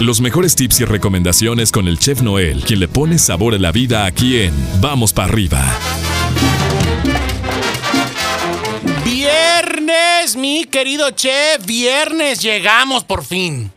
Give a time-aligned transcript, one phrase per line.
[0.00, 3.70] Los mejores tips y recomendaciones con el chef Noel, quien le pone sabor a la
[3.70, 5.62] vida aquí en Vamos para arriba.
[9.04, 13.70] Viernes, mi querido chef, viernes llegamos por fin.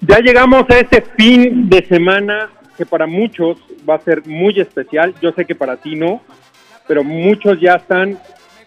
[0.00, 2.48] Ya llegamos a este fin de semana
[2.78, 5.14] que para muchos va a ser muy especial.
[5.20, 6.22] Yo sé que para ti no,
[6.88, 8.18] pero muchos ya están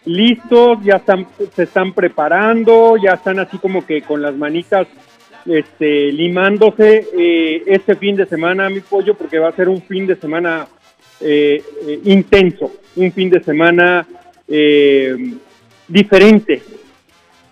[0.06, 4.88] listos, ya están, se están preparando, ya están así como que con las manitas
[5.46, 10.06] este, limándose eh, este fin de semana, mi pollo, porque va a ser un fin
[10.06, 10.68] de semana
[11.22, 14.06] eh, eh, intenso, un fin de semana
[15.88, 16.62] diferente.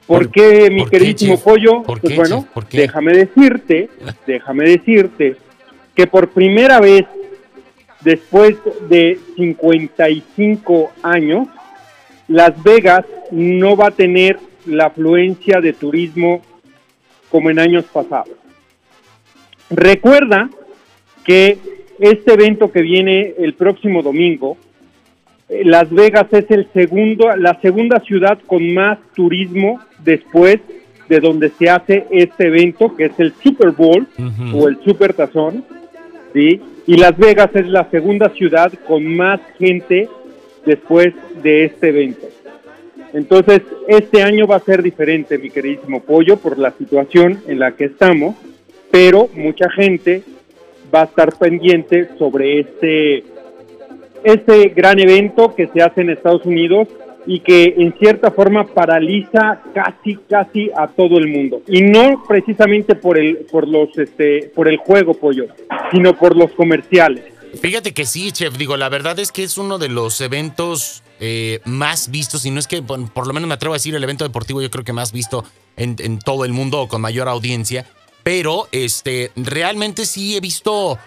[0.08, 1.84] ¿Por, qué, mi queridísimo pollo?
[1.84, 3.90] pues bueno, déjame decirte,
[4.26, 5.36] déjame decirte
[5.94, 7.06] que por primera vez
[8.02, 8.56] después
[8.90, 11.48] de 55 años,
[12.28, 16.42] Las Vegas no va a tener la afluencia de turismo
[17.30, 18.36] como en años pasados.
[19.70, 20.50] Recuerda
[21.24, 21.58] que
[22.00, 24.58] este evento que viene el próximo domingo,
[25.50, 30.60] eh, Las Vegas es el segundo, la segunda ciudad con más turismo después
[31.10, 34.08] de donde se hace este evento, que es el Super Bowl
[34.54, 35.64] o el Super Tazón,
[36.34, 36.62] ¿sí?
[36.86, 40.10] Y Las Vegas es la segunda ciudad con más gente
[40.66, 42.27] después de este evento.
[43.14, 47.72] Entonces, este año va a ser diferente, mi queridísimo Pollo, por la situación en la
[47.72, 48.36] que estamos,
[48.92, 50.24] pero mucha gente
[50.94, 53.24] va a estar pendiente sobre este,
[54.24, 56.88] este gran evento que se hace en Estados Unidos
[57.26, 62.96] y que en cierta forma paraliza casi casi a todo el mundo y no precisamente
[62.96, 65.48] por el por los este por el juego pollo
[65.92, 67.26] sino por los comerciales
[67.62, 68.58] Fíjate que sí, chef.
[68.58, 72.60] Digo, la verdad es que es uno de los eventos eh, más vistos, y no
[72.60, 74.94] es que, por, lo menos me atrevo a decir, el evento deportivo yo creo que
[74.94, 75.44] más visto
[75.76, 77.86] en, todo el mundo o con mayor audiencia.
[78.24, 80.98] Pero este, realmente sí he visto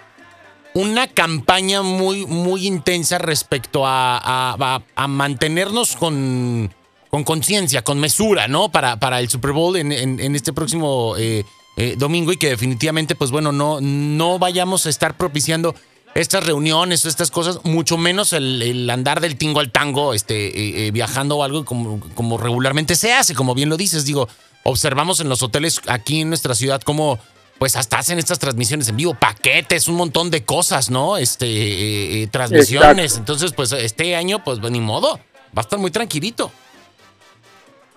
[0.74, 4.56] una campaña muy, muy intensa respecto a,
[4.96, 6.70] a, mantenernos con
[7.10, 8.70] con conciencia, con mesura, ¿no?
[8.70, 11.44] Para, para el Super Bowl en, en, este próximo eh,
[11.76, 15.74] eh, domingo y que definitivamente, pues bueno, no, no vayamos a estar propiciando
[16.14, 20.90] estas reuniones, estas cosas, mucho menos el, andar del tingo al tango, este, eh, eh,
[20.90, 24.28] viajando o algo como, como regularmente se hace, como bien lo dices, digo,
[24.64, 27.18] observamos en los hoteles aquí en nuestra ciudad cómo
[27.58, 31.18] pues hasta hacen estas transmisiones en vivo, paquetes, un montón de cosas, ¿no?
[31.18, 33.18] Este, eh, transmisiones.
[33.18, 36.50] Entonces, pues este año, pues ni modo, va a estar muy tranquilito.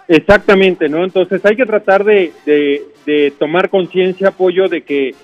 [0.09, 1.06] Exactamente, ¿no?
[1.06, 5.16] Entonces hay que tratar de, de, de tomar conciencia, apoyo, de que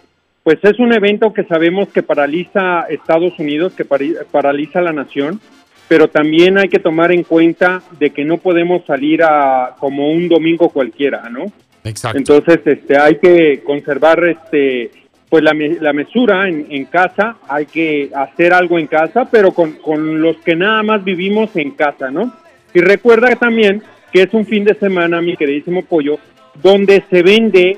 [0.44, 5.40] pues es un evento que sabemos que paraliza Estados Unidos, que paraliza la nación,
[5.88, 10.30] pero también hay que tomar en cuenta de que no podemos salir a como un
[10.30, 11.46] domingo cualquiera, ¿no?
[11.84, 12.18] Exacto.
[12.18, 14.92] Entonces, este, hay que conservar, este,
[15.30, 20.22] pues la, la mesura en, casa, hay que hacer algo en casa, pero con, con
[20.22, 22.34] los que nada más vivimos en casa, ¿no?
[22.74, 26.20] Y recuerda también que es un fin de semana, mi queridísimo pollo,
[26.62, 27.78] donde se vende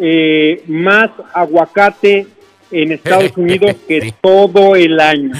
[0.00, 2.26] eh, más aguacate
[2.70, 5.32] en Estados Unidos que todo el año.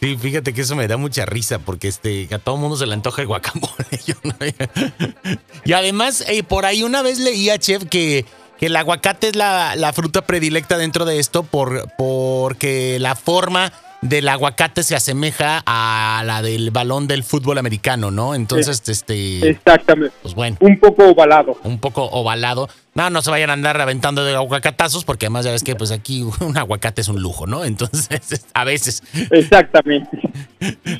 [0.00, 2.94] Sí, fíjate que eso me da mucha risa porque este, a todo mundo se le
[2.94, 3.70] antoja el guacamole.
[5.64, 8.24] y además, eh, por ahí una vez leía, chef, que,
[8.58, 13.72] que el aguacate es la, la, fruta predilecta dentro de esto por, porque la forma
[14.02, 18.34] del aguacate se asemeja a la del balón del fútbol americano, ¿no?
[18.34, 19.48] Entonces, este.
[19.48, 20.14] Exactamente.
[20.22, 20.56] Pues bueno.
[20.60, 21.56] Un poco ovalado.
[21.62, 22.68] Un poco ovalado.
[22.94, 25.92] No, no se vayan a andar aventando de aguacatazos, porque además ya ves que pues
[25.92, 27.64] aquí un aguacate es un lujo, ¿no?
[27.64, 29.02] Entonces, a veces.
[29.30, 30.18] Exactamente.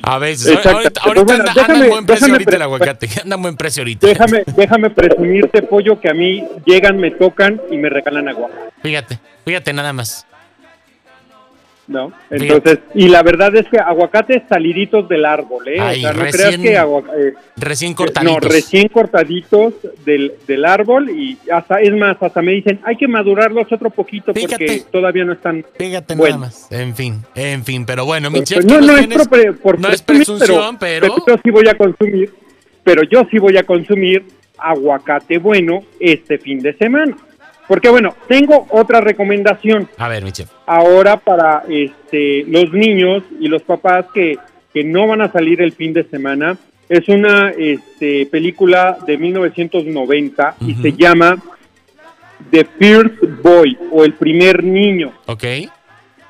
[0.01, 0.65] A veces.
[0.65, 3.09] Ahorita, ahorita anda, anda, en buen precio ahorita el aguacate.
[3.23, 4.07] Anda en buen precio ahorita.
[4.07, 8.49] Déjame, déjame presumirte, pollo, que a mí llegan, me tocan y me regalan agua.
[8.81, 10.25] Fíjate, fíjate nada más.
[11.93, 12.11] ¿No?
[12.29, 15.79] Entonces, y la verdad es que aguacates saliditos del árbol, ¿eh?
[15.79, 18.43] o sea, no creas que eh, recién cortaditos.
[18.43, 23.07] No, recién cortaditos del, del árbol y hasta, es más, hasta me dicen, hay que
[23.07, 26.69] madurarlos otro poquito porque todavía no están Fíjate nada más.
[26.71, 29.07] En fin, en fin, pero bueno, mi chef, no, no, es
[29.61, 32.33] por no es presunción, pero, pero yo sí voy a consumir,
[32.83, 34.25] pero yo sí voy a consumir
[34.57, 37.15] aguacate bueno este fin de semana.
[37.67, 39.87] Porque bueno, tengo otra recomendación.
[39.97, 40.47] A ver, Michel.
[40.65, 44.37] Ahora para este, los niños y los papás que,
[44.73, 46.57] que no van a salir el fin de semana,
[46.89, 51.41] es una este, película de 1990 y se llama
[52.51, 55.13] The First Boy o El Primer Niño.
[55.27, 55.43] Ok.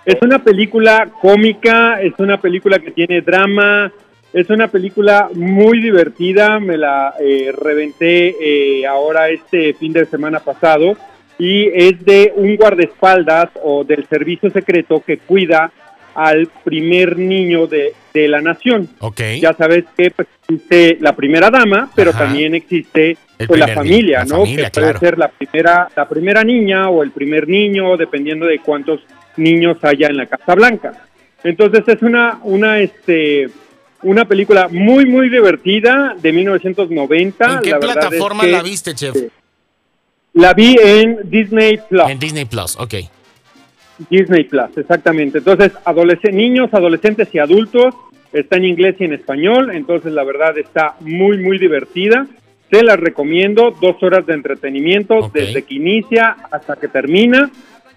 [0.06, 3.92] Es una película cómica, es una película que tiene drama,
[4.34, 10.40] es una película muy divertida, me la eh, reventé eh, ahora este fin de semana
[10.40, 10.98] pasado
[11.38, 15.72] y es de un guardaespaldas o del servicio secreto que cuida
[16.16, 18.90] al primer niño de, de la nación.
[19.00, 19.22] Ok.
[19.42, 22.26] Ya sabes que pues, existe la primera dama, pero Ajá.
[22.26, 24.38] también existe pues, la familia, la ¿no?
[24.42, 28.60] familia, que puede ser la primera, la primera niña o el primer niño, dependiendo de
[28.60, 29.02] cuántos
[29.38, 30.94] niños haya en la Casa Blanca.
[31.44, 33.50] Entonces es una, una, este,
[34.04, 37.46] una película muy, muy divertida de 1990.
[37.46, 39.16] ¿En qué La es plataforma que la viste, chef?
[40.34, 42.10] La vi en Disney Plus.
[42.10, 42.96] En Disney Plus, ok.
[44.10, 45.38] Disney Plus, exactamente.
[45.40, 47.94] Entonces, adolesc- niños, adolescentes y adultos,
[48.32, 52.26] está en inglés y en español, entonces la verdad está muy, muy divertida.
[52.70, 57.52] Te la recomiendo, dos horas de entretenimiento desde que inicia hasta que termina.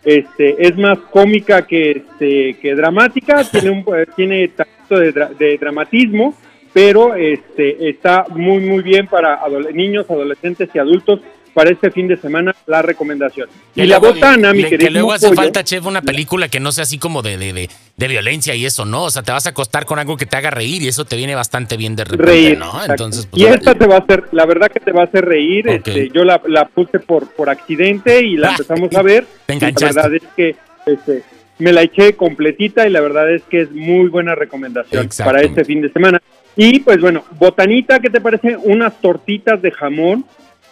[0.04, 5.30] Este, es más cómica que, este, que dramática, tiene un eh, tiene tantito de, dra-
[5.36, 6.34] de dramatismo,
[6.74, 9.40] pero este, está muy, muy bien para
[9.72, 11.20] niños, adolescentes y adultos
[11.56, 13.48] para este fin de semana la recomendación.
[13.74, 16.48] Y Que la luego- botana, mi querido Que luego hace pollo, falta, chef, una película
[16.50, 19.04] que no sea así como de, de, de, de violencia y eso, ¿no?
[19.04, 21.16] O sea, te vas a acostar con algo que te haga reír y eso te
[21.16, 22.58] viene bastante bien de repente, reír.
[22.58, 22.66] ¿no?
[22.72, 22.92] exacto.
[22.92, 25.24] Entonces, pues, y esta te va a hacer, la verdad que te va a hacer
[25.24, 25.66] reír.
[25.66, 25.74] Ok.
[25.88, 29.24] Este, yo la, la puse por, por accidente y la Ah, empezamos a ver.
[29.46, 29.94] te y la enganchaste.
[29.94, 31.22] verdad es que este,
[31.58, 35.64] me la eché completita y la verdad es que es muy buena recomendación para este
[35.64, 36.20] fin de semana.
[36.54, 38.56] Y pues bueno, botanita, ¿qué te parece?
[38.58, 40.26] Unas tortitas de jamón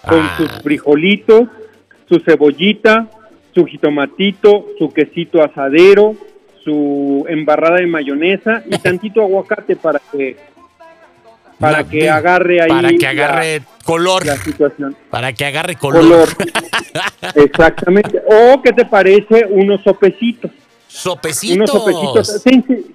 [0.08, 0.34] con Ah.
[0.36, 1.48] sus frijolitos,
[2.08, 3.06] su cebollita,
[3.54, 6.14] su jitomatito, su quesito asadero,
[6.62, 10.36] su embarrada de mayonesa y tantito aguacate para que
[11.58, 14.26] para No, que agarre ahí Para que la- agarre color.
[14.26, 14.96] la, situación.
[15.08, 16.02] Para que agarre color.
[16.02, 16.28] Color.
[17.36, 18.20] Exactamente.
[18.26, 20.50] O qué te parece unos sopecitos,
[20.88, 21.56] Sopecitos.
[21.56, 22.42] unos sopecitos,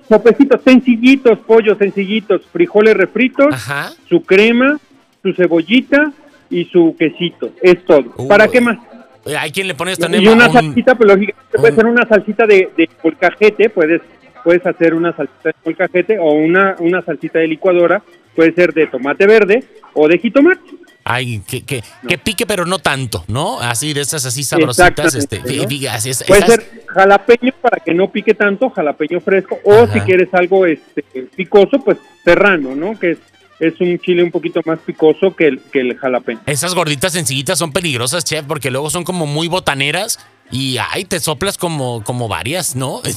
[0.07, 3.91] sopecitos sencillitos, pollos sencillitos, frijoles refritos, Ajá.
[4.07, 4.77] su crema,
[5.23, 6.11] su cebollita
[6.49, 7.51] y su quesito.
[7.61, 8.05] Es todo.
[8.17, 8.27] Uy.
[8.27, 8.77] ¿Para qué más?
[9.25, 12.07] Eh, Hay quien le pone esta Y una un- salsita, pero lógicamente puede ser una
[12.07, 14.01] salsita de, de molcajete, puedes,
[14.43, 18.01] puedes hacer una salsita de molcajete o una, una salsita de licuadora,
[18.35, 19.63] puede ser de tomate verde
[19.93, 20.61] o de jitomate.
[21.03, 23.59] Ay, que, que, que pique, pero no tanto, ¿no?
[23.59, 25.15] Así, de esas así sabrositas.
[25.15, 25.45] Este, ¿no?
[25.45, 29.93] es- Puede esas- ser jalapeño para que no pique tanto, jalapeño fresco, o Ajá.
[29.93, 31.03] si quieres algo este,
[31.35, 32.97] picoso, pues serrano, ¿no?
[32.99, 33.17] Que es,
[33.59, 36.39] es un chile un poquito más picoso que el, que el jalapeño.
[36.45, 40.19] Esas gorditas sencillitas son peligrosas, chef, porque luego son como muy botaneras
[40.51, 43.01] y ay, te soplas como, como varias, ¿no?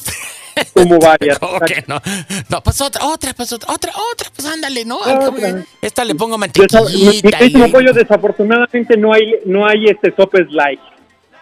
[0.55, 1.39] Este, Como varias.
[1.39, 1.99] ¿Cómo que no?
[2.51, 4.99] No, pues otra, otra, pues otra, otra, otra, pues ándale, ¿no?
[4.99, 5.65] Otra.
[5.81, 7.31] Esta le pongo mi mantequillita.
[7.39, 10.79] queridísimo y- pollo, desafortunadamente no hay, no hay este sopes light.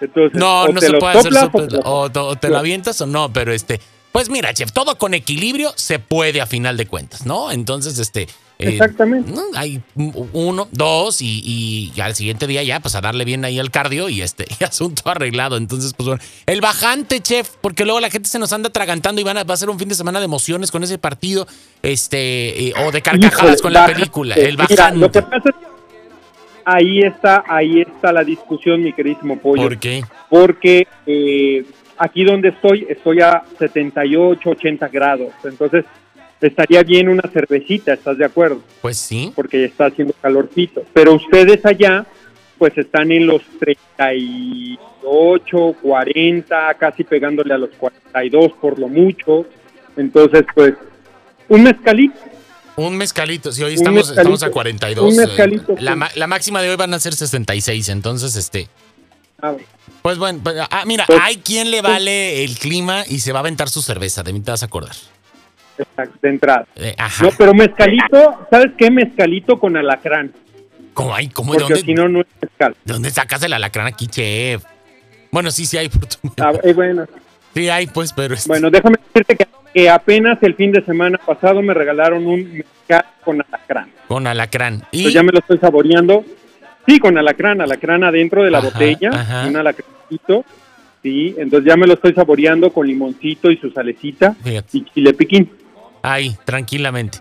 [0.00, 2.58] Entonces, No, no se puede hacer soplas sopes, te lo- o, o- o te lo
[2.58, 3.81] avientas o no, pero este,
[4.12, 7.50] pues mira, chef, todo con equilibrio se puede a final de cuentas, ¿no?
[7.50, 8.29] Entonces, este,
[8.61, 9.33] eh, Exactamente.
[9.57, 9.81] hay
[10.33, 14.09] uno, dos y, y al siguiente día ya, pues a darle bien ahí al cardio
[14.09, 15.57] y este, y asunto arreglado.
[15.57, 19.25] Entonces, pues bueno, el bajante, chef, porque luego la gente se nos anda atragantando y
[19.25, 21.47] van a, va a ser un fin de semana de emociones con ese partido,
[21.83, 23.99] este, eh, o de carcajadas Híjole, con la bajante.
[24.01, 24.99] película, el Mira, bajante.
[25.01, 25.67] lo que pasa es que
[26.65, 29.63] ahí está, ahí está la discusión, mi queridísimo pollo.
[29.63, 30.05] ¿Por qué?
[30.29, 31.65] porque eh,
[31.99, 35.33] aquí donde estoy, estoy a 78, 80 grados.
[35.45, 35.85] Entonces,
[36.41, 38.61] estaría bien una cervecita, ¿estás de acuerdo?
[38.81, 39.33] Pues sí.
[39.35, 40.85] Porque está haciendo calorcito.
[40.93, 42.07] Pero ustedes allá,
[42.59, 49.47] pues están en los 38, 40, casi pegándole a los 42 por lo mucho.
[49.97, 50.75] Entonces, pues,
[51.49, 52.19] un mezcalito.
[52.77, 55.13] Un mezcalito, sí, hoy estamos, estamos a 42.
[55.13, 55.99] Un eh, mezcalito, la, sí.
[56.19, 58.69] la máxima de hoy van a ser 66, entonces, este.
[59.43, 59.65] A ver,
[60.03, 63.41] Pues bueno, pues, ah, mira, Pues- hay quien le vale el clima y se va
[63.41, 64.97] a aventar su cerveza, de mí te vas a acordar.
[66.23, 66.67] De entrada.
[66.77, 67.25] Eh, ajá.
[67.25, 68.91] No, pero mezcalito, ¿sabes qué?
[68.91, 70.33] Mezcalito con alacrán.
[70.95, 71.29] ¿Cómo hay?
[71.29, 71.53] ¿Cómo?
[71.53, 72.77] ¿De Porque dónde, si no, no es mezcal.
[72.85, 74.63] ¿De dónde sacas el alacrán aquí, chef?
[75.31, 75.89] Bueno, sí, sí hay.
[75.89, 77.07] por tu- Ah, eh, bueno,
[77.55, 78.35] Sí hay, pues, pero.
[78.35, 82.53] este- Bueno, déjame decirte que, que apenas el fin de semana pasado me regalaron un
[82.53, 83.91] mezcal con alacrán.
[84.09, 84.83] Con alacrán.
[84.93, 84.99] Y.
[84.99, 86.25] Entonces ya me lo estoy saboreando.
[86.87, 89.47] Sí, con alacrán, alacrán adentro de la Ajá, botella, ajá.
[89.47, 90.45] un alacrancito.
[91.03, 94.79] Sí, entonces ya me lo estoy saboreando con limoncito y su salecita Fíjate.
[94.79, 95.51] y chile piquín,
[96.03, 97.19] Ahí, tranquilamente.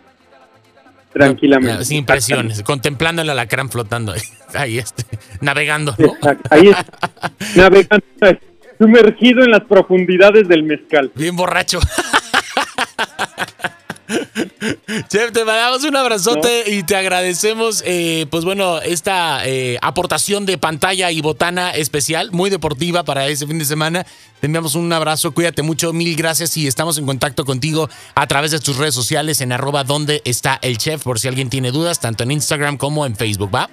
[1.13, 1.79] tranquilamente.
[1.79, 4.21] No, sin presiones, contemplando el alacrán flotando ahí,
[4.53, 5.03] ahí, este,
[5.41, 5.95] navegando,
[6.49, 8.05] Ahí es, navegando,
[8.77, 11.11] sumergido en las profundidades del mezcal.
[11.15, 11.79] Bien borracho.
[15.07, 20.57] Chef, te mandamos un abrazote y te agradecemos, eh, pues bueno, esta eh, aportación de
[20.57, 24.05] pantalla y botana especial, muy deportiva para ese fin de semana.
[24.39, 28.51] Te enviamos un abrazo, cuídate mucho, mil gracias y estamos en contacto contigo a través
[28.51, 31.99] de tus redes sociales en arroba donde está el chef, por si alguien tiene dudas,
[31.99, 33.69] tanto en Instagram como en Facebook, ¿va?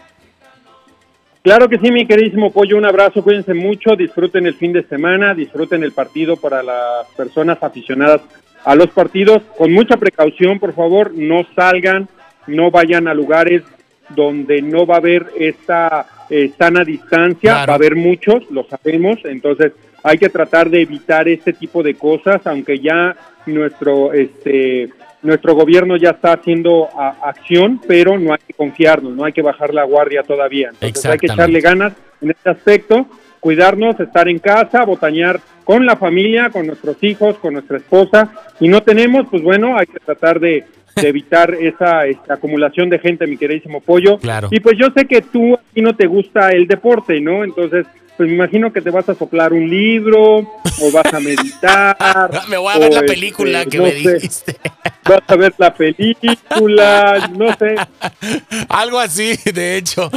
[1.43, 5.33] Claro que sí, mi queridísimo Pollo, un abrazo, cuídense mucho, disfruten el fin de semana,
[5.33, 8.21] disfruten el partido para las personas aficionadas
[8.67, 12.09] a los partidos, con mucha precaución, por favor, no salgan,
[12.49, 13.63] no vayan a lugares
[14.09, 19.21] donde no va a haber esta eh, sana distancia, va a haber muchos, lo sabemos,
[19.23, 24.91] entonces hay que tratar de evitar este tipo de cosas, aunque ya nuestro este
[25.23, 26.89] nuestro gobierno ya está haciendo
[27.23, 30.71] acción, pero no hay que confiarnos, no hay que bajar la guardia todavía.
[30.73, 33.07] Entonces hay que echarle ganas en este aspecto,
[33.41, 38.69] cuidarnos, estar en casa, botañar con la familia, con nuestros hijos, con nuestra esposa, y
[38.69, 40.65] no tenemos, pues bueno, hay que tratar de,
[40.97, 44.19] evitar esa, acumulación de gente, mi queridísimo pollo.
[44.19, 44.49] Claro.
[44.51, 47.45] Y pues yo sé que tú aquí no te gusta el deporte, ¿no?
[47.45, 51.97] Entonces, pues me imagino que te vas a soplar un libro o vas a meditar.
[52.49, 54.57] me voy a ver la este, película que me dijiste.
[55.07, 57.77] Vas a ver la película, no sé.
[58.69, 60.11] Algo así, de hecho.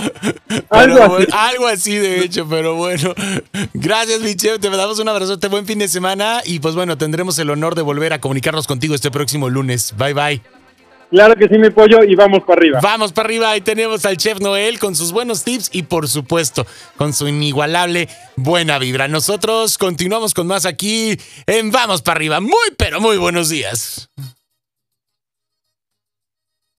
[0.72, 1.28] Algo así.
[1.32, 3.14] algo así, de hecho, pero bueno.
[3.76, 4.58] Gracias, Michelle.
[4.58, 7.84] Te damos un abrazote, buen fin de semana y pues bueno, tendremos el honor de
[7.84, 9.94] volver a comunicarnos contigo este próximo lunes.
[9.96, 10.59] Bye, bye.
[11.10, 12.80] Claro que sí, mi pollo, y vamos para arriba.
[12.84, 16.68] Vamos para arriba, ahí tenemos al chef Noel con sus buenos tips y por supuesto
[16.98, 19.08] con su inigualable buena vibra.
[19.08, 22.40] Nosotros continuamos con más aquí en Vamos para arriba.
[22.42, 24.10] Muy, pero muy buenos días.